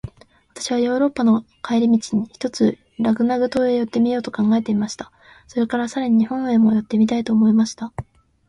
[0.55, 5.11] 私はヨーロッパへの帰り途に、ひとつラグナグ島へ寄ってみようと考えていました。
[5.47, 7.93] それから、さらに日本へも寄ってみたいと思いました。